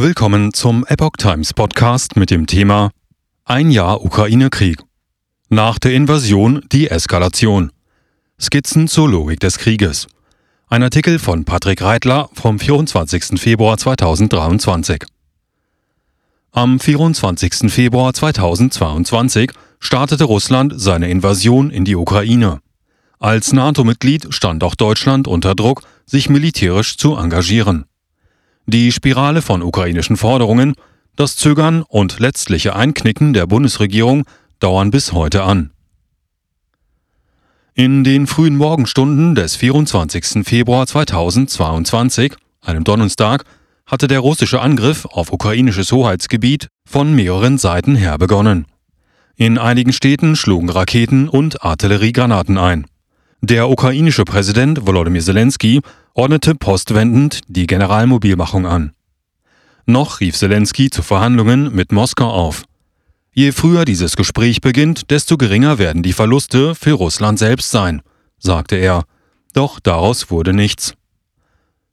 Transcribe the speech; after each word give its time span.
Willkommen 0.00 0.54
zum 0.54 0.86
Epoch 0.86 1.16
Times 1.18 1.52
Podcast 1.52 2.14
mit 2.14 2.30
dem 2.30 2.46
Thema 2.46 2.92
Ein 3.44 3.72
Jahr 3.72 4.04
Ukraine-Krieg. 4.04 4.78
Nach 5.48 5.80
der 5.80 5.92
Invasion 5.92 6.64
die 6.70 6.88
Eskalation. 6.88 7.72
Skizzen 8.40 8.86
zur 8.86 9.08
Logik 9.08 9.40
des 9.40 9.58
Krieges. 9.58 10.06
Ein 10.68 10.84
Artikel 10.84 11.18
von 11.18 11.44
Patrick 11.44 11.82
Reitler 11.82 12.30
vom 12.32 12.60
24. 12.60 13.40
Februar 13.40 13.76
2023. 13.76 15.02
Am 16.52 16.78
24. 16.78 17.68
Februar 17.68 18.14
2022 18.14 19.50
startete 19.80 20.22
Russland 20.22 20.74
seine 20.76 21.10
Invasion 21.10 21.70
in 21.70 21.84
die 21.84 21.96
Ukraine. 21.96 22.60
Als 23.18 23.52
NATO-Mitglied 23.52 24.32
stand 24.32 24.62
auch 24.62 24.76
Deutschland 24.76 25.26
unter 25.26 25.56
Druck, 25.56 25.82
sich 26.06 26.28
militärisch 26.28 26.96
zu 26.98 27.16
engagieren. 27.16 27.86
Die 28.70 28.92
Spirale 28.92 29.40
von 29.40 29.62
ukrainischen 29.62 30.18
Forderungen, 30.18 30.74
das 31.16 31.36
Zögern 31.36 31.82
und 31.88 32.18
letztliche 32.20 32.76
Einknicken 32.76 33.32
der 33.32 33.46
Bundesregierung 33.46 34.26
dauern 34.60 34.90
bis 34.90 35.14
heute 35.14 35.42
an. 35.42 35.70
In 37.72 38.04
den 38.04 38.26
frühen 38.26 38.58
Morgenstunden 38.58 39.34
des 39.34 39.56
24. 39.56 40.46
Februar 40.46 40.86
2022, 40.86 42.34
einem 42.60 42.84
Donnerstag, 42.84 43.44
hatte 43.86 44.06
der 44.06 44.20
russische 44.20 44.60
Angriff 44.60 45.06
auf 45.06 45.32
ukrainisches 45.32 45.90
Hoheitsgebiet 45.90 46.68
von 46.84 47.14
mehreren 47.16 47.56
Seiten 47.56 47.96
her 47.96 48.18
begonnen. 48.18 48.66
In 49.36 49.56
einigen 49.56 49.94
Städten 49.94 50.36
schlugen 50.36 50.68
Raketen 50.68 51.30
und 51.30 51.64
Artilleriegranaten 51.64 52.58
ein. 52.58 52.84
Der 53.40 53.70
ukrainische 53.70 54.24
Präsident 54.24 54.86
Volodymyr 54.86 55.22
Zelensky 55.22 55.80
ordnete 56.18 56.56
postwendend 56.56 57.42
die 57.46 57.68
Generalmobilmachung 57.68 58.66
an. 58.66 58.90
Noch 59.86 60.18
rief 60.18 60.36
Zelensky 60.36 60.90
zu 60.90 61.04
Verhandlungen 61.04 61.72
mit 61.72 61.92
Moskau 61.92 62.28
auf. 62.28 62.64
Je 63.32 63.52
früher 63.52 63.84
dieses 63.84 64.16
Gespräch 64.16 64.60
beginnt, 64.60 65.12
desto 65.12 65.36
geringer 65.36 65.78
werden 65.78 66.02
die 66.02 66.12
Verluste 66.12 66.74
für 66.74 66.94
Russland 66.94 67.38
selbst 67.38 67.70
sein, 67.70 68.02
sagte 68.36 68.74
er. 68.74 69.04
Doch 69.54 69.78
daraus 69.78 70.28
wurde 70.28 70.52
nichts. 70.52 70.94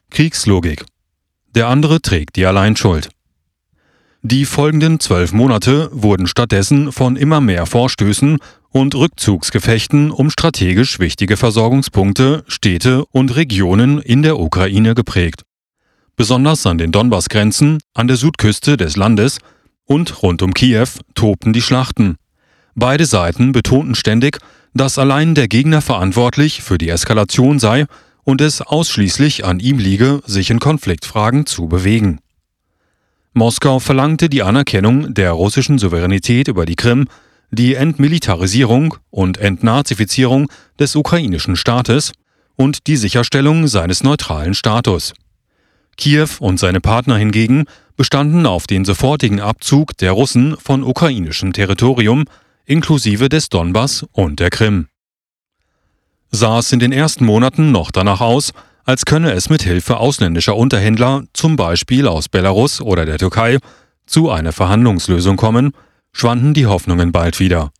Kriegslogik. 0.09 0.85
Der 1.53 1.67
andere 1.67 2.01
trägt 2.01 2.35
die 2.35 2.47
Alleinschuld. 2.47 3.09
Die 4.23 4.45
folgenden 4.45 4.99
zwölf 4.99 5.33
Monate 5.33 5.89
wurden 5.91 6.25
stattdessen 6.25 6.91
von 6.91 7.15
immer 7.15 7.41
mehr 7.41 7.67
Vorstößen 7.67 8.39
und 8.75 8.93
Rückzugsgefechten 8.93 10.11
um 10.11 10.29
strategisch 10.29 10.99
wichtige 10.99 11.37
Versorgungspunkte, 11.37 12.43
Städte 12.45 13.05
und 13.05 13.33
Regionen 13.37 14.01
in 14.01 14.21
der 14.21 14.37
Ukraine 14.37 14.95
geprägt. 14.95 15.43
Besonders 16.17 16.65
an 16.65 16.77
den 16.77 16.91
Donbass-Grenzen, 16.91 17.77
an 17.93 18.09
der 18.09 18.17
Südküste 18.17 18.75
des 18.75 18.97
Landes 18.97 19.37
und 19.85 20.21
rund 20.21 20.41
um 20.41 20.53
Kiew 20.53 20.89
tobten 21.13 21.53
die 21.53 21.61
Schlachten. 21.61 22.17
Beide 22.75 23.05
Seiten 23.05 23.53
betonten 23.53 23.95
ständig, 23.95 24.39
dass 24.73 24.99
allein 24.99 25.35
der 25.35 25.47
Gegner 25.47 25.81
verantwortlich 25.81 26.61
für 26.61 26.77
die 26.77 26.89
Eskalation 26.89 27.59
sei 27.59 27.85
und 28.25 28.41
es 28.41 28.61
ausschließlich 28.61 29.45
an 29.45 29.61
ihm 29.61 29.79
liege, 29.79 30.21
sich 30.25 30.49
in 30.49 30.59
Konfliktfragen 30.59 31.45
zu 31.45 31.69
bewegen. 31.69 32.19
Moskau 33.31 33.79
verlangte 33.79 34.27
die 34.27 34.43
Anerkennung 34.43 35.13
der 35.13 35.31
russischen 35.31 35.77
Souveränität 35.77 36.49
über 36.49 36.65
die 36.65 36.75
Krim, 36.75 37.07
die 37.51 37.75
Entmilitarisierung 37.75 38.95
und 39.09 39.37
Entnazifizierung 39.37 40.49
des 40.79 40.95
ukrainischen 40.95 41.55
Staates 41.55 42.11
und 42.55 42.87
die 42.87 42.97
Sicherstellung 42.97 43.67
seines 43.67 44.03
neutralen 44.03 44.53
Status. 44.53 45.13
Kiew 45.97 46.29
und 46.39 46.59
seine 46.59 46.81
Partner 46.81 47.17
hingegen 47.17 47.65
bestanden 47.95 48.45
auf 48.45 48.67
den 48.67 48.83
sofortigen 48.83 49.39
Abzug 49.39 49.97
der 49.97 50.11
Russen 50.11 50.57
von 50.57 50.83
ukrainischem 50.83 51.53
Territorium 51.53 52.25
inklusive 52.65 53.29
des 53.29 53.49
Donbass 53.49 54.05
und 54.11 54.39
der 54.39 54.49
Krim. 54.49 54.87
Sah 56.31 56.59
es 56.59 56.71
in 56.71 56.79
den 56.79 56.91
ersten 56.91 57.25
Monaten 57.25 57.71
noch 57.71 57.91
danach 57.91 58.19
aus, 58.19 58.51
als 58.83 59.05
könne 59.05 59.31
es 59.31 59.49
mit 59.49 59.63
Hilfe 59.63 59.97
ausländischer 59.97 60.55
Unterhändler, 60.55 61.23
zum 61.33 61.55
Beispiel 61.55 62.07
aus 62.07 62.27
Belarus 62.27 62.81
oder 62.81 63.05
der 63.05 63.17
Türkei, 63.17 63.59
zu 64.05 64.29
einer 64.29 64.51
Verhandlungslösung 64.51 65.37
kommen, 65.37 65.71
schwanden 66.15 66.53
die 66.53 66.65
Hoffnungen 66.65 67.11
bald 67.11 67.41
wieder. 67.41 67.73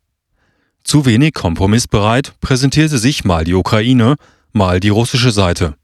Zu 0.84 1.06
wenig 1.06 1.32
kompromissbereit 1.32 2.34
präsentierte 2.40 2.98
sich 2.98 3.24
mal 3.24 3.44
die 3.44 3.54
Ukraine, 3.54 4.16
mal 4.52 4.78
die 4.78 4.90
russische 4.90 5.30
Seite. 5.30 5.74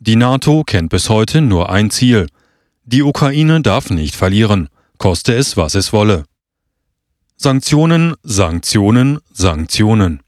Die 0.00 0.16
NATO 0.16 0.64
kennt 0.64 0.88
bis 0.88 1.10
heute 1.10 1.42
nur 1.42 1.70
ein 1.70 1.90
Ziel. 1.90 2.28
Die 2.84 3.02
Ukraine 3.02 3.60
darf 3.60 3.90
nicht 3.90 4.16
verlieren, 4.16 4.68
koste 4.96 5.34
es, 5.34 5.58
was 5.58 5.74
es 5.74 5.92
wolle. 5.92 6.24
Sanktionen, 7.36 8.14
Sanktionen, 8.22 9.18
Sanktionen. 9.30 10.22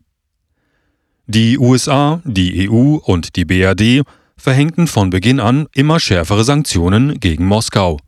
Die 1.26 1.58
USA, 1.58 2.20
die 2.24 2.68
EU 2.68 2.96
und 2.96 3.36
die 3.36 3.46
BRD 3.46 4.06
verhängten 4.36 4.86
von 4.86 5.08
Beginn 5.08 5.40
an 5.40 5.66
immer 5.72 5.98
schärfere 5.98 6.44
Sanktionen 6.44 7.18
gegen 7.20 7.46
Moskau. 7.46 7.98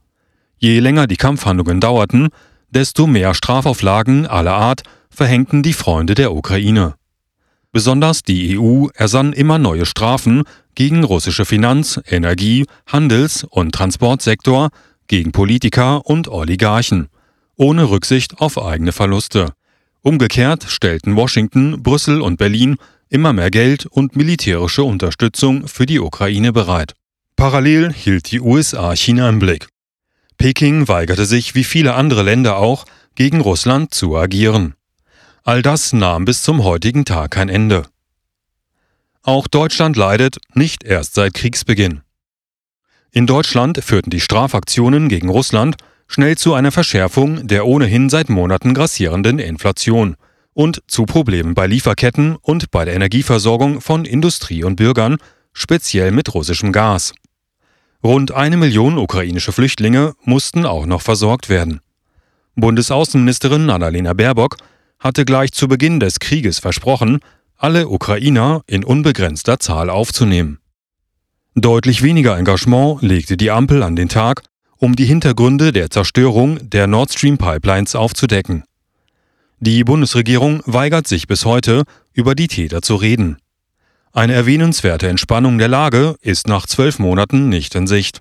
Je 0.58 0.78
länger 0.78 1.06
die 1.06 1.16
Kampfhandlungen 1.16 1.80
dauerten, 1.80 2.28
desto 2.76 3.06
mehr 3.06 3.32
Strafauflagen 3.32 4.26
aller 4.26 4.52
Art 4.52 4.82
verhängten 5.08 5.62
die 5.62 5.72
Freunde 5.72 6.14
der 6.14 6.34
Ukraine. 6.34 6.94
Besonders 7.72 8.22
die 8.22 8.58
EU 8.58 8.88
ersann 8.92 9.32
immer 9.32 9.58
neue 9.58 9.86
Strafen 9.86 10.42
gegen 10.74 11.02
russische 11.02 11.46
Finanz-, 11.46 11.98
Energie-, 12.06 12.66
Handels- 12.86 13.44
und 13.44 13.74
Transportsektor, 13.74 14.68
gegen 15.06 15.32
Politiker 15.32 16.04
und 16.04 16.28
Oligarchen, 16.28 17.08
ohne 17.56 17.88
Rücksicht 17.88 18.40
auf 18.42 18.62
eigene 18.62 18.92
Verluste. 18.92 19.54
Umgekehrt 20.02 20.64
stellten 20.68 21.16
Washington, 21.16 21.82
Brüssel 21.82 22.20
und 22.20 22.36
Berlin 22.36 22.76
immer 23.08 23.32
mehr 23.32 23.50
Geld 23.50 23.86
und 23.86 24.16
militärische 24.16 24.84
Unterstützung 24.84 25.66
für 25.66 25.86
die 25.86 26.00
Ukraine 26.00 26.52
bereit. 26.52 26.92
Parallel 27.36 27.90
hielt 27.94 28.30
die 28.32 28.40
USA 28.40 28.94
China 28.94 29.30
im 29.30 29.38
Blick. 29.38 29.68
Peking 30.38 30.88
weigerte 30.88 31.26
sich, 31.26 31.54
wie 31.54 31.64
viele 31.64 31.94
andere 31.94 32.22
Länder 32.22 32.56
auch, 32.56 32.84
gegen 33.14 33.40
Russland 33.40 33.94
zu 33.94 34.16
agieren. 34.16 34.74
All 35.44 35.62
das 35.62 35.92
nahm 35.92 36.24
bis 36.24 36.42
zum 36.42 36.64
heutigen 36.64 37.04
Tag 37.04 37.32
kein 37.32 37.48
Ende. 37.48 37.84
Auch 39.22 39.48
Deutschland 39.48 39.96
leidet 39.96 40.38
nicht 40.54 40.84
erst 40.84 41.14
seit 41.14 41.34
Kriegsbeginn. 41.34 42.02
In 43.10 43.26
Deutschland 43.26 43.82
führten 43.82 44.10
die 44.10 44.20
Strafaktionen 44.20 45.08
gegen 45.08 45.28
Russland 45.28 45.76
schnell 46.06 46.36
zu 46.36 46.54
einer 46.54 46.70
Verschärfung 46.70 47.46
der 47.46 47.66
ohnehin 47.66 48.10
seit 48.10 48.28
Monaten 48.28 48.74
grassierenden 48.74 49.38
Inflation 49.38 50.16
und 50.52 50.82
zu 50.86 51.04
Problemen 51.06 51.54
bei 51.54 51.66
Lieferketten 51.66 52.36
und 52.36 52.70
bei 52.70 52.84
der 52.84 52.94
Energieversorgung 52.94 53.80
von 53.80 54.04
Industrie 54.04 54.64
und 54.64 54.76
Bürgern, 54.76 55.16
speziell 55.52 56.12
mit 56.12 56.32
russischem 56.34 56.72
Gas. 56.72 57.12
Rund 58.06 58.30
eine 58.30 58.56
Million 58.56 58.98
ukrainische 58.98 59.50
Flüchtlinge 59.50 60.14
mussten 60.22 60.64
auch 60.64 60.86
noch 60.86 61.02
versorgt 61.02 61.48
werden. 61.48 61.80
Bundesaußenministerin 62.54 63.68
Annalena 63.68 64.12
Baerbock 64.12 64.58
hatte 65.00 65.24
gleich 65.24 65.50
zu 65.50 65.66
Beginn 65.66 65.98
des 65.98 66.20
Krieges 66.20 66.60
versprochen, 66.60 67.18
alle 67.56 67.88
Ukrainer 67.88 68.62
in 68.68 68.84
unbegrenzter 68.84 69.58
Zahl 69.58 69.90
aufzunehmen. 69.90 70.60
Deutlich 71.56 72.00
weniger 72.00 72.38
Engagement 72.38 73.02
legte 73.02 73.36
die 73.36 73.50
Ampel 73.50 73.82
an 73.82 73.96
den 73.96 74.08
Tag, 74.08 74.42
um 74.76 74.94
die 74.94 75.06
Hintergründe 75.06 75.72
der 75.72 75.90
Zerstörung 75.90 76.60
der 76.70 76.86
Nord 76.86 77.12
Stream 77.12 77.38
Pipelines 77.38 77.96
aufzudecken. 77.96 78.62
Die 79.58 79.82
Bundesregierung 79.82 80.62
weigert 80.64 81.08
sich 81.08 81.26
bis 81.26 81.44
heute, 81.44 81.82
über 82.12 82.36
die 82.36 82.46
Täter 82.46 82.82
zu 82.82 82.94
reden. 82.94 83.38
Eine 84.16 84.32
erwähnenswerte 84.32 85.08
Entspannung 85.08 85.58
der 85.58 85.68
Lage 85.68 86.16
ist 86.22 86.48
nach 86.48 86.64
zwölf 86.64 86.98
Monaten 86.98 87.50
nicht 87.50 87.74
in 87.74 87.86
Sicht. 87.86 88.20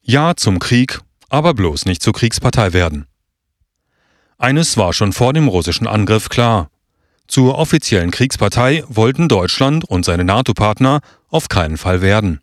Ja 0.00 0.34
zum 0.34 0.60
Krieg, 0.60 1.00
aber 1.28 1.52
bloß 1.52 1.84
nicht 1.84 2.02
zur 2.02 2.14
Kriegspartei 2.14 2.72
werden. 2.72 3.04
Eines 4.38 4.78
war 4.78 4.94
schon 4.94 5.12
vor 5.12 5.34
dem 5.34 5.46
russischen 5.46 5.86
Angriff 5.86 6.30
klar. 6.30 6.70
Zur 7.28 7.58
offiziellen 7.58 8.10
Kriegspartei 8.10 8.82
wollten 8.88 9.28
Deutschland 9.28 9.84
und 9.84 10.06
seine 10.06 10.24
NATO-Partner 10.24 11.02
auf 11.28 11.50
keinen 11.50 11.76
Fall 11.76 12.00
werden. 12.00 12.40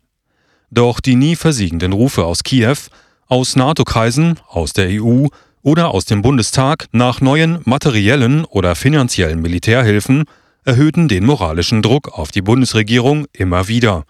Doch 0.70 1.00
die 1.00 1.16
nie 1.16 1.34
versiegenden 1.34 1.92
Rufe 1.92 2.26
aus 2.26 2.44
Kiew, 2.44 2.76
aus 3.26 3.56
NATO-Kreisen, 3.56 4.38
aus 4.46 4.72
der 4.72 5.02
EU 5.02 5.26
oder 5.62 5.88
aus 5.88 6.04
dem 6.04 6.22
Bundestag 6.22 6.86
nach 6.92 7.20
neuen 7.20 7.58
materiellen 7.64 8.44
oder 8.44 8.76
finanziellen 8.76 9.42
Militärhilfen 9.42 10.26
erhöhten 10.70 11.08
den 11.08 11.26
moralischen 11.26 11.82
Druck 11.82 12.16
auf 12.16 12.30
die 12.30 12.42
Bundesregierung 12.42 13.26
immer 13.32 13.66
wieder. 13.66 14.04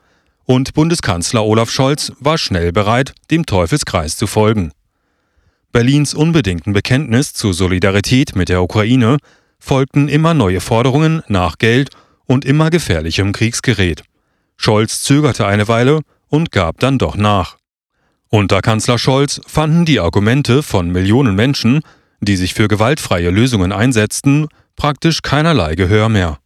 Und 0.45 0.75
Bundeskanzler 0.75 1.43
Olaf 1.43 1.71
Scholz 1.71 2.13
war 2.21 2.37
schnell 2.37 2.71
bereit, 2.71 3.15
dem 3.31 3.47
Teufelskreis 3.47 4.19
zu 4.19 4.27
folgen. 4.27 4.73
Berlins 5.73 6.13
unbedingten 6.13 6.75
Bekenntnis 6.75 7.33
zur 7.33 7.55
Solidarität 7.55 8.37
mit 8.37 8.51
der 8.51 8.63
Ukraine 8.63 9.17
folgten 9.59 10.09
immer 10.09 10.35
neue 10.35 10.61
Forderungen 10.61 11.23
nach 11.29 11.57
Geld 11.57 11.89
und 12.27 12.45
immer 12.45 12.69
gefährlichem 12.69 13.33
Kriegsgerät. 13.33 14.03
Scholz 14.59 15.01
zögerte 15.01 15.47
eine 15.47 15.67
Weile 15.67 16.01
und 16.29 16.53
gab 16.53 16.79
dann 16.81 16.99
doch 16.99 17.17
nach. 17.17 17.57
Unter 18.29 18.61
Kanzler 18.61 18.99
Scholz 18.99 19.41
fanden 19.47 19.87
die 19.87 19.99
Argumente 19.99 20.63
von 20.63 20.91
Millionen 20.93 21.35
Menschen, 21.35 21.81
die 22.21 22.37
sich 22.37 22.53
für 22.53 22.69
gewaltfreie 22.69 23.31
Lösungen 23.31 23.73
einsetzten, 23.73 24.49
praktisch 24.77 25.23
keinerlei 25.23 25.75
Gehör 25.75 26.11
mehr. 26.11 26.39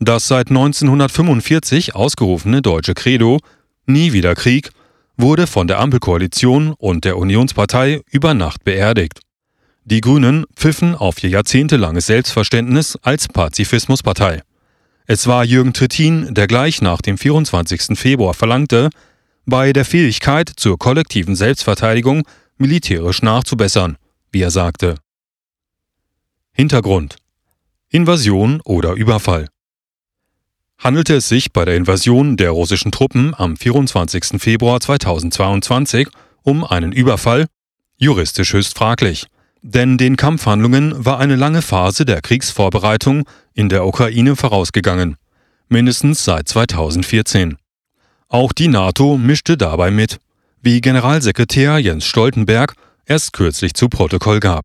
Das 0.00 0.28
seit 0.28 0.48
1945 0.48 1.94
ausgerufene 1.96 2.62
deutsche 2.62 2.94
Credo 2.94 3.40
Nie 3.86 4.12
wieder 4.12 4.34
Krieg 4.34 4.70
wurde 5.16 5.46
von 5.48 5.66
der 5.66 5.80
Ampelkoalition 5.80 6.72
und 6.78 7.04
der 7.04 7.16
Unionspartei 7.16 8.02
über 8.10 8.34
Nacht 8.34 8.62
beerdigt. 8.62 9.20
Die 9.84 10.00
Grünen 10.00 10.44
pfiffen 10.54 10.94
auf 10.94 11.24
ihr 11.24 11.30
jahrzehntelanges 11.30 12.06
Selbstverständnis 12.06 12.96
als 13.02 13.26
Pazifismuspartei. 13.26 14.42
Es 15.06 15.26
war 15.26 15.44
Jürgen 15.44 15.72
Trittin, 15.72 16.32
der 16.34 16.46
gleich 16.46 16.80
nach 16.82 17.00
dem 17.00 17.18
24. 17.18 17.98
Februar 17.98 18.34
verlangte, 18.34 18.90
bei 19.46 19.72
der 19.72 19.86
Fähigkeit 19.86 20.52
zur 20.54 20.78
kollektiven 20.78 21.34
Selbstverteidigung 21.34 22.22
militärisch 22.58 23.22
nachzubessern, 23.22 23.96
wie 24.30 24.42
er 24.42 24.50
sagte. 24.50 24.96
Hintergrund 26.52 27.16
Invasion 27.88 28.60
oder 28.64 28.92
Überfall 28.92 29.48
Handelte 30.80 31.16
es 31.16 31.28
sich 31.28 31.52
bei 31.52 31.64
der 31.64 31.74
Invasion 31.74 32.36
der 32.36 32.52
russischen 32.52 32.92
Truppen 32.92 33.34
am 33.36 33.56
24. 33.56 34.40
Februar 34.40 34.78
2022 34.78 36.06
um 36.44 36.62
einen 36.62 36.92
Überfall? 36.92 37.46
Juristisch 37.96 38.52
höchst 38.52 38.78
fraglich. 38.78 39.26
Denn 39.60 39.98
den 39.98 40.16
Kampfhandlungen 40.16 41.04
war 41.04 41.18
eine 41.18 41.34
lange 41.34 41.62
Phase 41.62 42.04
der 42.04 42.20
Kriegsvorbereitung 42.20 43.24
in 43.54 43.68
der 43.68 43.84
Ukraine 43.84 44.36
vorausgegangen, 44.36 45.16
mindestens 45.68 46.24
seit 46.24 46.46
2014. 46.46 47.56
Auch 48.28 48.52
die 48.52 48.68
NATO 48.68 49.18
mischte 49.18 49.56
dabei 49.56 49.90
mit, 49.90 50.18
wie 50.62 50.80
Generalsekretär 50.80 51.78
Jens 51.78 52.04
Stoltenberg 52.04 52.74
erst 53.04 53.32
kürzlich 53.32 53.74
zu 53.74 53.88
Protokoll 53.88 54.38
gab. 54.38 54.64